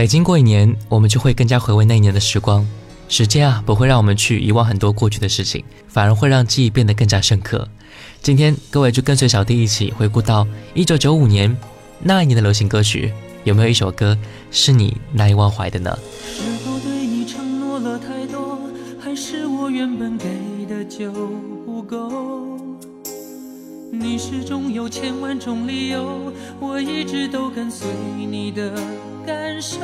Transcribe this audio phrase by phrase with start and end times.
[0.00, 2.66] 每经过一年，我们就会更加回味那一年的时光。
[3.10, 7.68] 时间啊，不会让我们去遗忘很多过去的事情，反而会让记忆变得更加深刻。
[8.22, 11.54] 今天，各位就跟随小弟一起回顾到一九九五年
[12.02, 13.12] 那一年的流行歌曲，
[13.44, 14.16] 有没有一首歌
[14.50, 15.98] 是你难以忘怀的呢？
[16.34, 18.58] 是否对你承诺了太多，
[18.98, 20.24] 还是我原本给
[20.66, 21.12] 的就
[21.66, 22.58] 不够？
[23.92, 27.86] 你始终有千万种理由，我一直都跟随
[28.30, 28.72] 你的
[29.26, 29.78] 感受，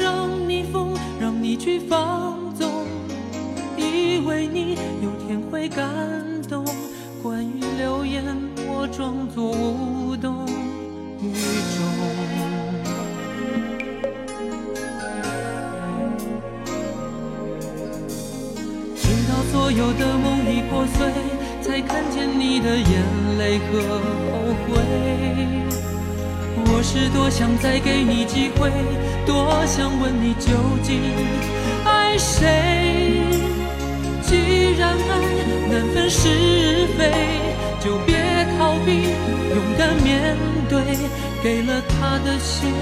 [0.00, 0.96] 让你疯。
[1.20, 2.86] 让你去放纵，
[3.76, 5.84] 以为你有天会感
[6.48, 6.64] 动。
[7.20, 8.24] 关于流言，
[8.68, 10.46] 我装作无动
[11.20, 11.32] 于
[11.74, 11.76] 衷。
[18.94, 21.12] 直到所有的梦已破碎，
[21.60, 23.02] 才看见你的眼
[23.38, 23.98] 泪和
[24.30, 24.32] 后
[24.68, 24.70] 悔。
[26.78, 28.70] 我是多想再给你机会，
[29.26, 30.46] 多想问你究
[30.80, 31.02] 竟
[31.84, 33.18] 爱谁。
[34.22, 35.12] 既然爱
[35.68, 37.10] 难分是非，
[37.82, 38.14] 就别
[38.56, 39.10] 逃避，
[39.50, 40.36] 勇敢面
[40.68, 40.78] 对。
[41.42, 42.72] 给了他的心，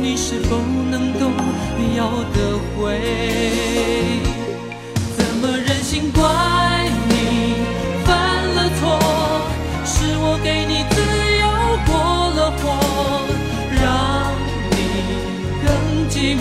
[0.00, 0.56] 你是否
[0.88, 1.28] 能够
[1.96, 2.96] 要得回？
[5.16, 6.22] 怎么忍心怪
[7.08, 7.56] 你
[8.04, 8.14] 犯
[8.54, 9.00] 了错？
[9.84, 10.84] 是我给你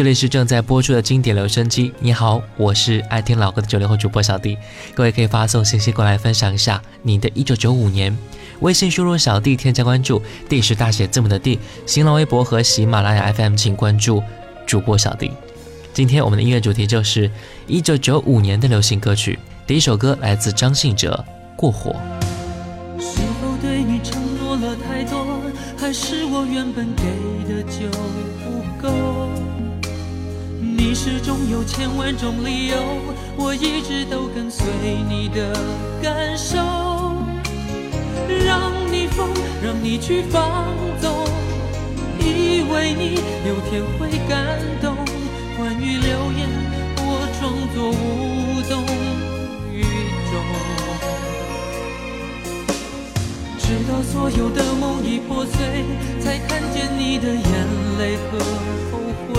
[0.00, 1.92] 这里是正在播出的经典留声机。
[1.98, 4.56] 你好，我是爱听老歌的九零后主播小弟。
[4.94, 8.16] 各位可以发送信息过来分享一下你的一九九五年。
[8.60, 11.60] 微信输入小弟添加关注，D 是大写字母的 D。
[11.84, 14.22] 新浪微博和喜马拉雅 FM 请关注
[14.66, 15.32] 主播小弟。
[15.92, 17.30] 今天我们的音乐主题就是
[17.66, 19.38] 一九九五年的流行歌曲。
[19.66, 21.22] 第一首歌来自张信哲，
[21.56, 21.94] 《过火》。
[23.02, 25.42] 是否对你承诺了太多，
[25.76, 27.02] 还是我原本给
[27.52, 27.86] 的就
[28.46, 29.19] 不够？
[30.90, 32.76] 你始终有千万种理由，
[33.36, 34.66] 我一直都跟随
[35.08, 35.54] 你的
[36.02, 36.56] 感受，
[38.44, 39.28] 让你疯，
[39.62, 40.66] 让你去放
[41.00, 41.24] 纵，
[42.18, 43.14] 以为你
[43.46, 44.96] 有天会感动。
[45.56, 46.48] 关于流言，
[46.98, 48.82] 我装作无动
[49.72, 49.86] 于
[50.26, 50.42] 衷，
[53.60, 55.84] 直到所有的梦已破碎，
[56.18, 57.44] 才看见你的眼
[57.96, 58.40] 泪和
[58.90, 58.98] 后
[59.32, 59.38] 悔。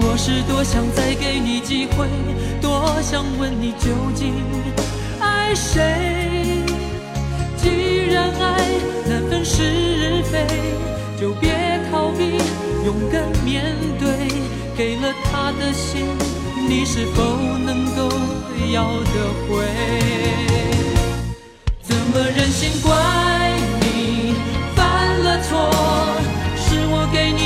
[0.00, 2.06] 我是多想再给你机会，
[2.60, 4.34] 多想问你究竟
[5.20, 6.64] 爱谁。
[7.56, 8.64] 既然爱
[9.08, 10.46] 难分是非，
[11.20, 12.38] 就别逃避，
[12.84, 14.06] 勇敢面对。
[14.76, 16.04] 给了他的心，
[16.68, 17.22] 你是否
[17.64, 18.10] 能够
[18.70, 19.14] 要得
[19.48, 19.64] 回？
[21.80, 22.92] 怎么忍心怪
[23.80, 24.34] 你
[24.74, 24.84] 犯
[25.24, 25.70] 了错？
[26.58, 27.45] 是我给你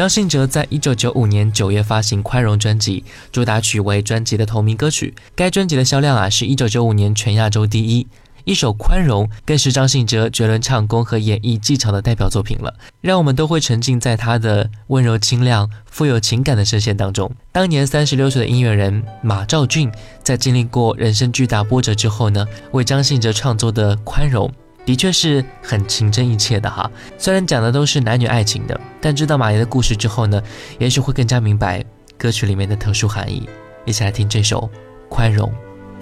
[0.00, 5.14] 张信哲在一九九五年九月发行《宽容》专辑，主打曲为专辑的同名歌曲。
[5.34, 8.06] 该专辑的销量啊是一九九五年全亚洲第一。
[8.44, 17.30] 一首《宽容》更是张信哲绝伦唱功和演绎技巧的代表作品了，让我们都会沉浸在他的温柔清亮、富有情感的声线当中。
[17.52, 19.92] 当年三十六岁的音乐人马兆骏，
[20.22, 24.48] 在经历过人生巨大波折之后呢，为张信哲创作的《宽容》。
[24.86, 30.42] 的确是很情真意切的哈，虽然讲的都是男女爱情的，但知道马爷的故事之后呢，
[30.78, 31.84] 也许会更加明白
[32.18, 33.48] 歌曲里面的特殊含义。
[33.84, 34.58] 一起来听这首
[35.08, 35.48] 《宽容》。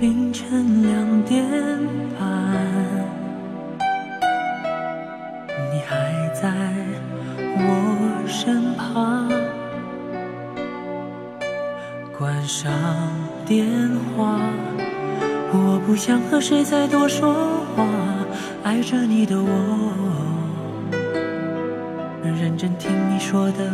[0.00, 1.44] 凌晨两点
[2.18, 2.26] 半，
[5.70, 6.50] 你还在
[7.58, 9.30] 我身旁，
[12.16, 12.72] 关上
[13.44, 13.66] 电
[14.16, 14.40] 话，
[15.52, 17.34] 我不想和谁再多说
[17.76, 17.84] 话。
[18.68, 19.48] 爱着你的我，
[22.22, 23.64] 认真听你说的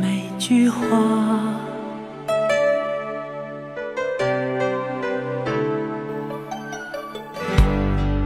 [0.00, 0.78] 每句话。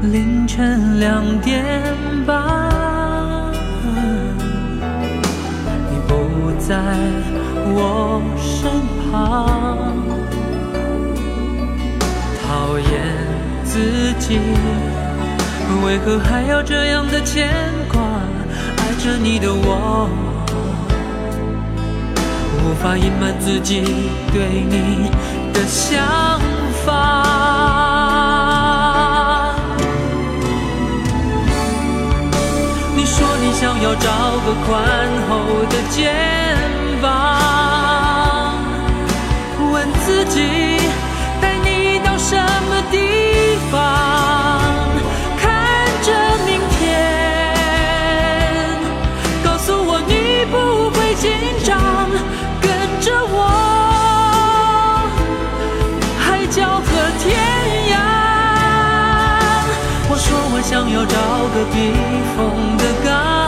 [0.02, 1.64] 凌晨两点
[2.26, 2.70] 半，
[5.88, 6.76] 你不在
[7.72, 8.70] 我身
[9.10, 9.96] 旁，
[12.46, 13.40] 讨厌。
[13.72, 13.78] 自
[14.18, 14.40] 己
[15.84, 17.48] 为何还要这样的牵
[17.92, 18.00] 挂？
[18.76, 20.08] 爱着你的我，
[22.62, 23.82] 无法隐瞒自己
[24.32, 25.10] 对你
[25.52, 26.40] 的想
[26.84, 26.88] 法。
[32.94, 34.10] 你说你想要找
[34.44, 34.68] 个宽
[35.28, 36.14] 厚的肩
[37.00, 37.06] 膀，
[39.72, 40.36] 问自己
[41.40, 42.36] 带你到什
[42.68, 42.98] 么地
[43.70, 44.39] 方。
[51.20, 51.30] 紧
[51.62, 51.78] 张
[52.62, 53.44] 跟着我
[56.18, 56.86] 海角和
[57.18, 57.36] 天
[57.92, 57.94] 涯。
[60.08, 61.16] 我说我想要找
[61.52, 61.92] 个避
[62.34, 63.39] 风的港。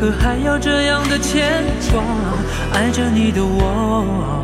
[0.00, 2.02] 可还要这样的牵挂？
[2.72, 4.40] 爱着你的我，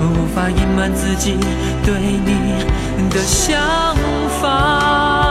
[0.00, 1.36] 无法隐瞒自己
[1.84, 2.64] 对你
[3.10, 3.58] 的想
[4.40, 5.27] 法。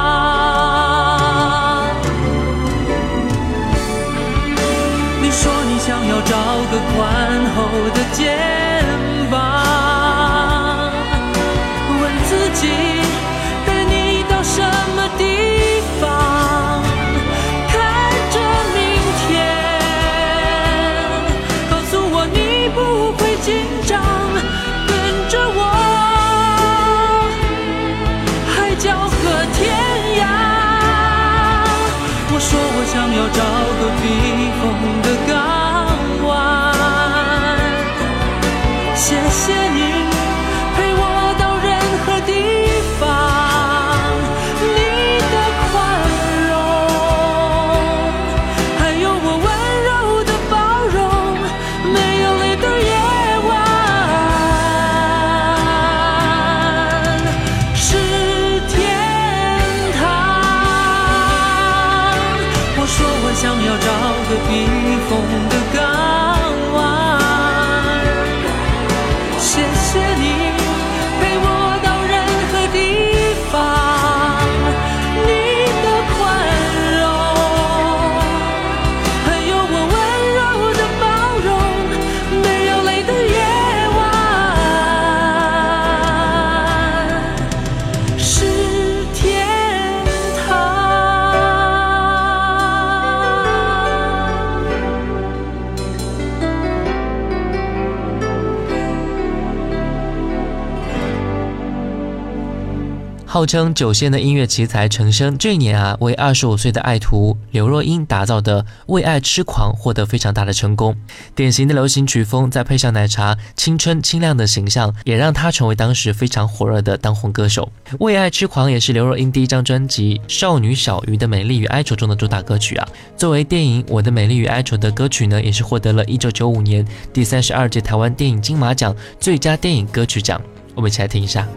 [103.38, 110.96] 号称九仙的音乐奇才陈升，这一年啊，为二十五岁的爱徒刘若英打造的《为爱痴狂》获得非常大的成功。
[111.36, 117.72] 典型的流行曲风，再配上奶茶青春清亮的形象，也让她成为当时非常火热的当红歌手。
[118.00, 122.88] 《为爱痴狂》也是刘若英第一张专辑《少女小鱼的美丽与哀愁》中的主打歌曲啊。
[123.16, 130.42] 作为电影《我的美丽与哀愁》的歌曲呢，也是获得了一九九五年第三十二届台湾电影金马奖最佳电影歌曲奖。
[130.74, 131.48] 我们一起来听一下。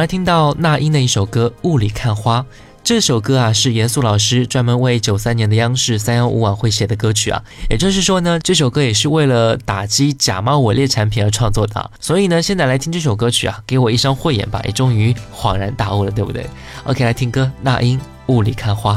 [0.00, 2.40] 来听到那英的一首歌《雾里看花》，
[2.82, 11.90] 这首歌啊是严肃老师专门为九三年的央视三幺五晚会写的歌曲啊，也就是说呢，这首歌也是为了打击假冒伪劣产品而创作的。
[12.00, 16.46] 所以呢，现在来听这首歌曲啊，给我一双慧眼吧，也终于恍然大悟了，对不对
[16.84, 18.94] ？OK，来听歌，那英《雾里看花》。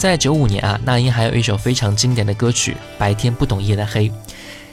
[0.00, 4.08] 在九五年啊，那英还有一首非常经典的歌曲《白天不懂夜的黑》。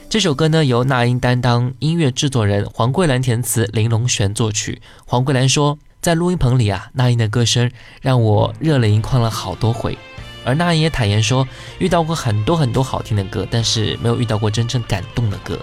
[0.08, 4.82] 这首歌呢，由那英担当音乐制作人，黄桂兰填词，林龙璇作曲。
[5.06, 7.70] 黄桂兰说，在录音棚里啊，那英的歌声
[8.02, 9.98] 让我热泪盈眶了好多回。
[10.46, 11.46] 而那英也坦言说，
[11.80, 15.60] 遇到过很多很多好听的歌，但是没有遇到过真正感动的歌。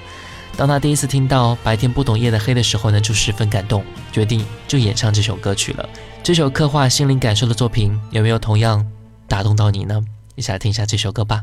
[0.59, 5.89] 当他第一次听到《白天不懂夜的黑》的时候呢，就十分感动，决定就演唱这首歌曲了。
[6.23, 8.87] 这首刻画心灵感受的作品，有没有同样？
[9.35, 10.01] 打动到你呢？
[10.37, 11.43] 一起来听一下这首歌吧。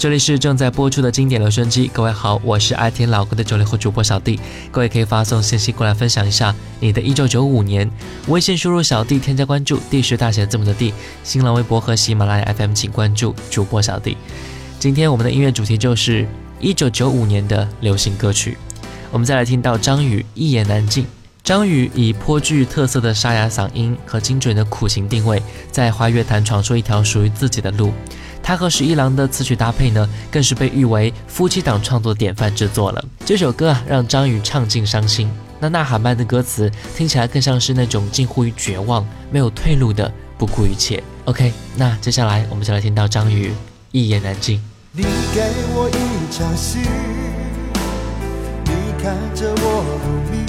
[0.00, 7.86] 这里是正在播出的经典留声机，各位好，我是爱听老歌的九零后主播小弟，各位可以发送信息过来分享一下你的一九九五年，
[8.28, 14.16] 微信输入小弟添加关注，D 是大写字母的 D，新浪微博和喜马拉雅 FM 请关注主播小弟。
[14.78, 16.26] 今天我们的音乐主题就是
[16.60, 18.56] 一九九五年的流行歌曲，
[19.10, 21.04] 我们再来听到张宇一言难尽。
[21.44, 27.92] 张宇以颇具特色的沙哑嗓音和精准的苦情定位，在华乐坛闯出一条属于自己的路。
[28.42, 33.04] 他和十一郎的词曲搭配呢，更是被誉为夫妻档创作典范之作了。
[33.24, 41.02] 这首歌啊，让张宇唱尽伤心，那呐喊般的歌词听起来更像是那种近乎于绝望、没有退路的不顾一切。
[41.26, 43.52] OK，那接下来我们就来听到张宇
[43.92, 44.60] 一言难尽。
[44.92, 45.42] 你给
[45.74, 46.78] 我一场戏，
[48.64, 50.44] 你看着我入迷，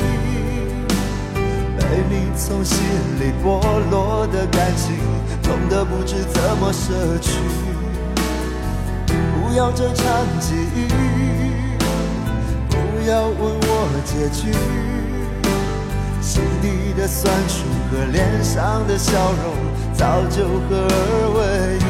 [1.77, 2.77] 被你从心
[3.19, 4.95] 里剥落的感情，
[5.43, 7.31] 痛得不知怎么舍去。
[9.55, 10.05] 要这场
[10.39, 10.87] 记忆，
[12.69, 12.75] 不
[13.09, 13.69] 要问我
[14.05, 14.53] 结局，
[16.21, 19.11] 心底的酸楚和脸上的笑
[19.43, 19.53] 容，
[19.93, 20.95] 早就合二
[21.35, 21.39] 为
[21.77, 21.85] 一。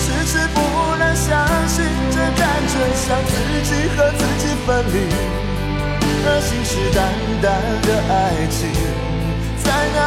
[0.00, 0.58] 迟迟不
[0.98, 4.96] 能相信，这感觉像自己和自己分离，
[6.26, 6.98] 而信誓旦
[7.40, 7.46] 旦
[7.86, 8.12] 的爱
[8.50, 8.58] 情
[9.62, 9.98] 在哪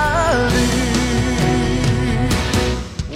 [0.49, 0.96] 里？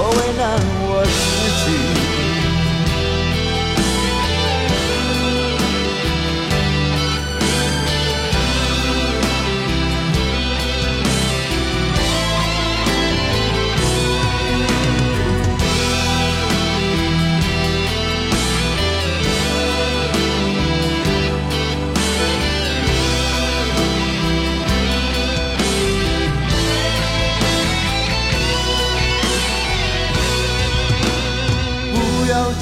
[0.00, 0.56] 我为难
[0.86, 2.07] 我自己。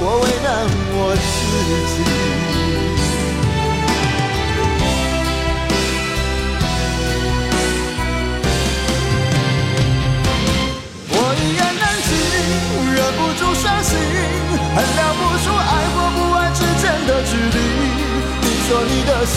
[0.00, 0.48] 我为难
[0.94, 1.18] 我自
[1.90, 1.96] 己，
[11.10, 12.10] 我一言难尽，
[12.94, 13.90] 忍不住伤心，
[14.74, 15.60] 衡量不出爱
[15.92, 17.58] 或不爱之间的距离。
[18.40, 19.36] 你说你的心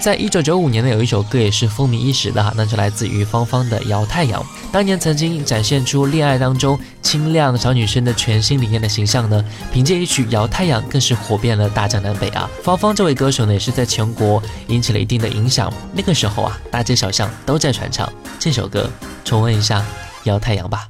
[0.00, 4.42] 在一九九五年呢，有一首歌也是风靡一时的哈，那就来自于芳芳的《摇太阳》。
[4.72, 12.48] 当年曾经展现出恋爱当中清亮小女生的全新理念的形象呢，凭借一曲《摇太阳》更是火遍了大江南北啊。
[12.62, 15.70] 芳芳这位歌手呢，也是在全国引起了一定的影响。
[15.92, 18.90] 那个时候啊，大街小巷都在传唱这首歌，
[19.22, 19.80] 重温一下
[20.24, 20.88] 《摇太阳》吧。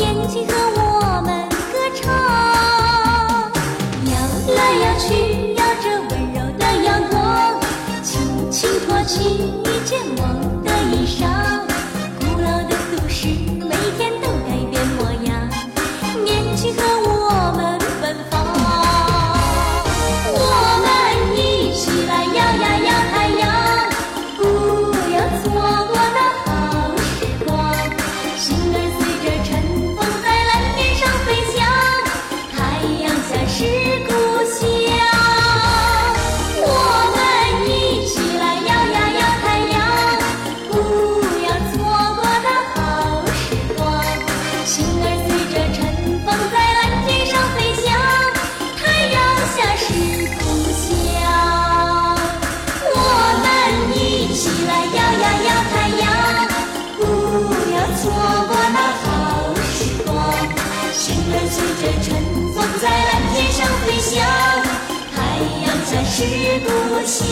[0.00, 2.10] 眼睛和我们歌唱。
[4.06, 4.12] 摇
[4.54, 7.60] 来摇去摇着温柔的阳光
[8.02, 9.59] 轻轻托起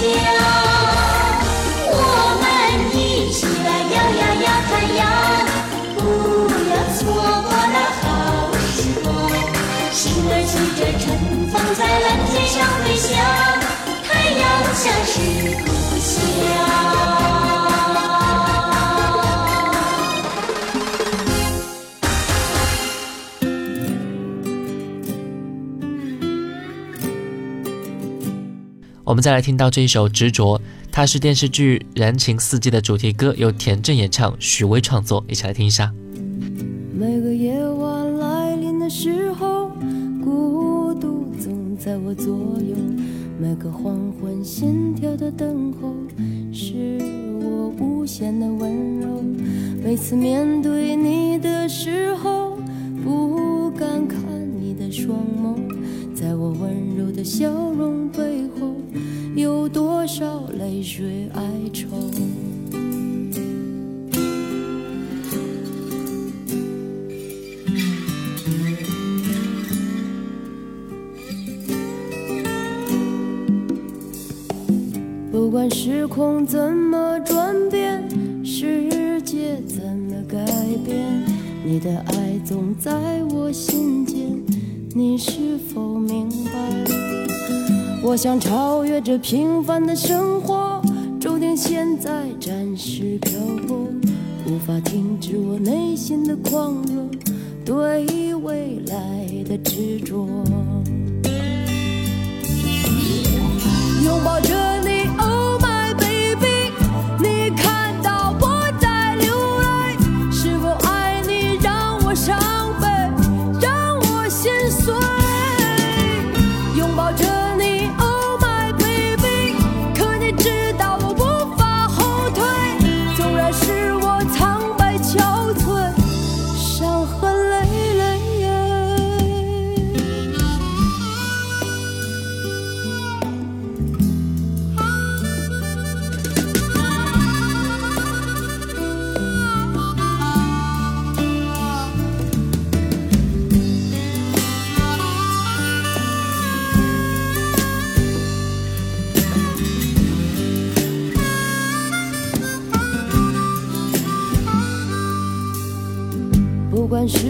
[0.01, 0.05] 家
[1.91, 1.97] 我
[2.41, 2.47] 们
[2.95, 5.01] 一起来摇呀摇太阳
[5.97, 6.01] 不
[6.71, 6.99] 要错
[7.43, 8.07] 过那好
[8.77, 9.07] 时光。
[9.93, 11.05] 心儿随着晨
[11.51, 13.09] 风在蓝天上飞翔
[14.05, 14.09] 太
[14.39, 14.43] 阳
[14.75, 15.68] 下是
[29.09, 30.59] 我们再来听到这一首《执着》，
[30.93, 35.91] 它是电视剧《燃情四季》的主题歌，由田震演唱，许巍创作，一起来听一下。
[36.93, 39.71] 每个夜晚来临的时候，
[40.23, 42.77] 孤独总在我左右。
[43.41, 45.95] 每个黄昏，心跳的等候，
[46.53, 46.99] 是
[47.41, 49.25] 我无限的温柔。
[49.83, 52.59] 每次面对你的时候，
[53.03, 54.21] 不敢看
[54.61, 55.57] 你的双眸，
[56.21, 58.75] 在我温柔的笑容背后，
[59.37, 61.41] 有多少泪水哀
[61.73, 61.87] 愁？
[75.31, 78.03] 不管时空怎么转变，
[78.45, 80.45] 世界怎么改
[80.85, 81.25] 变，
[81.65, 84.38] 你的爱总在我心间，
[84.99, 86.51] 你是否明白？
[88.03, 90.83] 我想超越这平凡的生活，
[91.21, 93.31] 注定现在暂时漂
[93.69, 93.87] 泊，
[94.49, 97.09] 无法停止我内心的狂热，
[97.65, 100.27] 对未来的执着。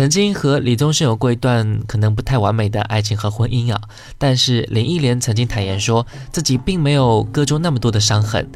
[0.00, 3.78] 曾经和李宗盛有过一段可能不太完美的爱情和婚姻啊，
[4.16, 8.48] 但是林忆莲曾经坦言说自己并没有歌中那么多的伤痕。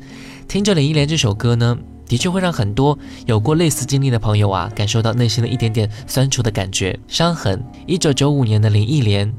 [0.49, 1.77] 听着林忆莲这首歌呢，
[2.09, 6.99] 的确会让很多有过类似经历的朋友啊，感受到内心的一点点酸楚的感觉。
[7.09, 9.31] 伤痕，一九九五年的林忆莲，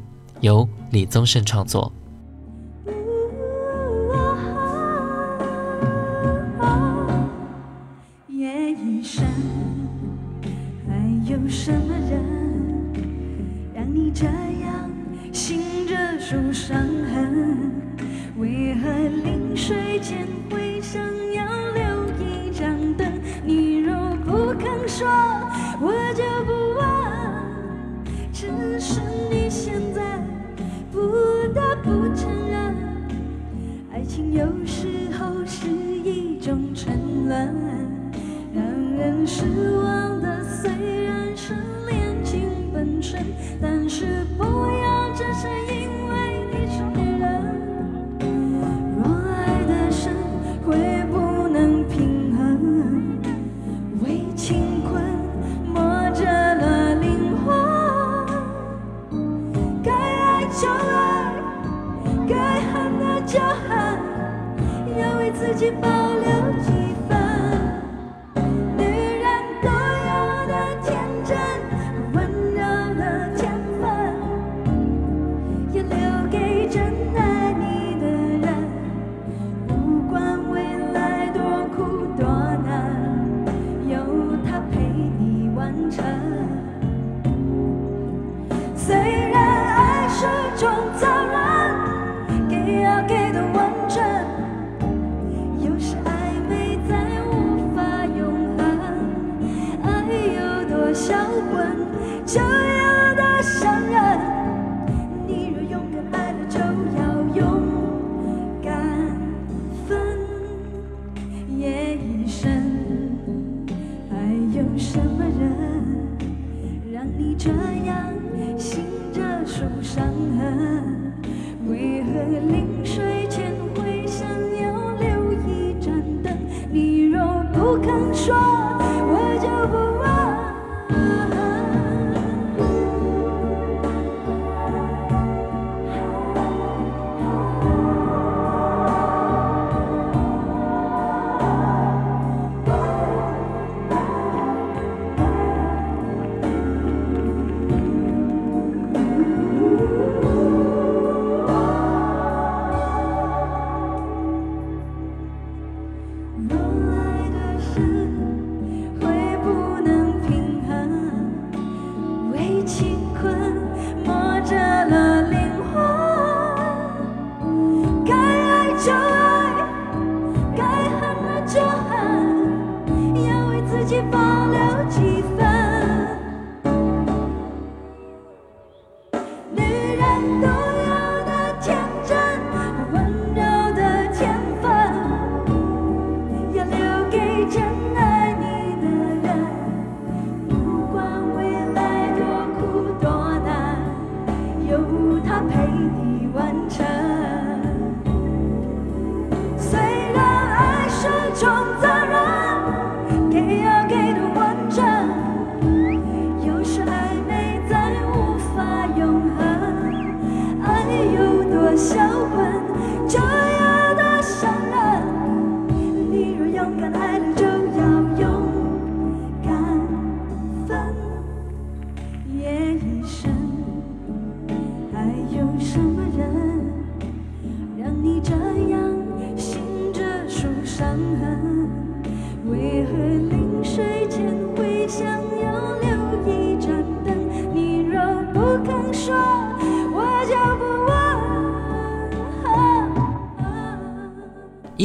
[0.41, 1.91] 由李宗盛创作。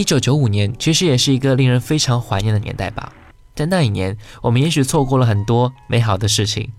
[0.01, 3.13] 一九九五年其实也是一个令人非常怀念的年代吧。
[3.55, 6.73] 在那一年，我们也许错过了很多美好的事情，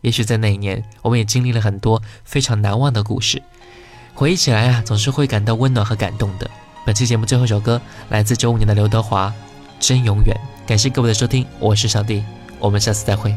[0.00, 3.40] 也许在那一年，我们也经历了很多非常难忘的故事。
[4.12, 6.50] 回忆起来啊，总是会感到温暖和感动的。
[6.84, 9.28] 本期节目最后一首歌来自九五年的刘德华，
[9.78, 10.36] 《真永远》。
[10.68, 12.24] 感谢各位的收听，我是小弟，
[12.58, 13.32] 我们下次再会。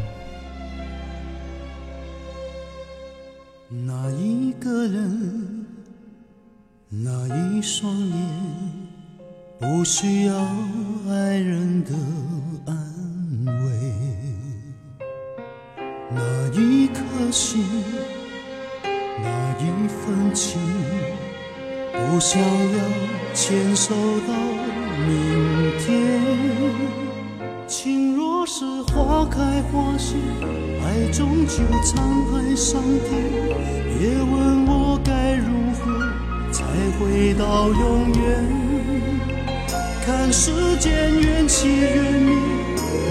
[3.69, 5.67] 那一个人，
[6.89, 8.76] 那一双眼，
[9.59, 10.35] 不需要
[11.09, 11.91] 爱人的
[12.67, 12.77] 安
[13.45, 15.07] 慰。
[16.11, 16.21] 那
[16.53, 17.01] 一颗
[17.31, 17.65] 心，
[18.83, 20.61] 那一份情，
[21.91, 22.79] 不想要
[23.33, 23.95] 牵手
[24.27, 24.33] 到
[25.07, 26.21] 明天。
[27.65, 30.17] 情若是花开花谢，
[30.85, 31.97] 爱终究沧
[32.31, 32.79] 海桑
[33.09, 33.09] 田。
[33.97, 36.63] 别问我该如何才
[36.99, 38.67] 回到永远。
[40.07, 42.33] 看世间缘起缘灭，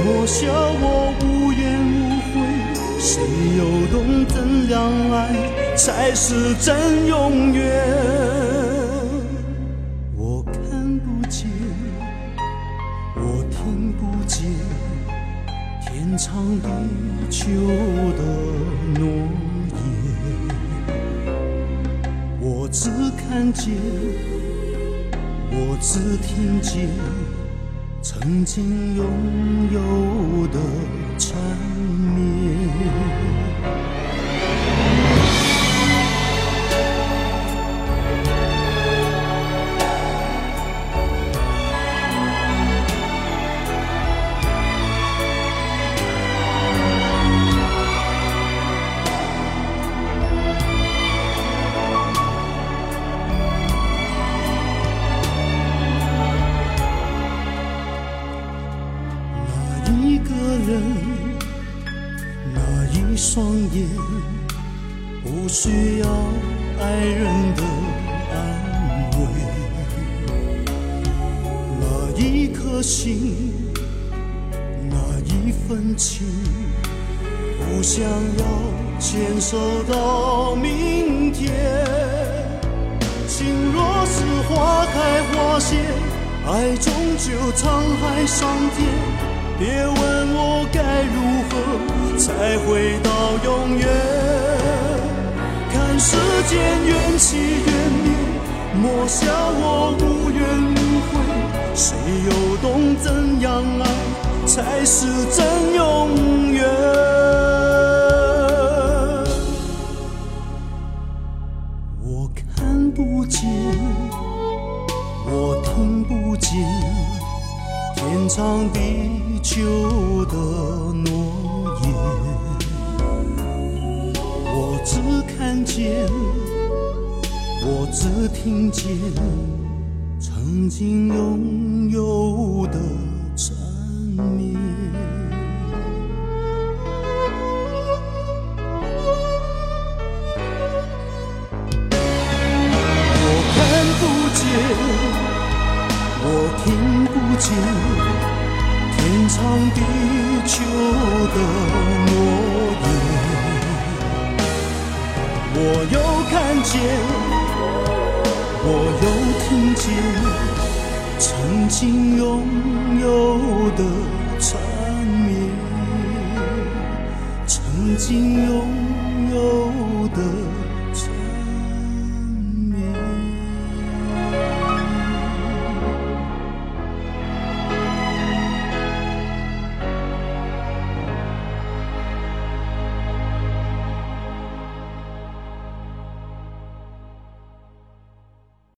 [0.03, 0.47] 莫笑
[0.81, 2.33] 我无怨无悔。
[2.99, 3.23] 谁
[3.59, 7.85] 又懂怎样爱才是真永远？
[10.17, 11.51] 我看不见，
[13.15, 14.51] 我听不见，
[15.83, 16.67] 天长地
[17.29, 17.45] 久
[18.17, 18.23] 的
[18.99, 19.85] 诺言。
[22.41, 22.89] 我只
[23.19, 23.75] 看见。
[25.51, 26.89] 我只听见
[28.03, 29.07] 曾经拥
[29.73, 30.59] 有的
[31.19, 31.37] 缠
[32.15, 33.16] 绵。